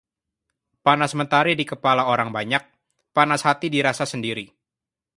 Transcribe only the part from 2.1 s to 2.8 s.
orang banyak,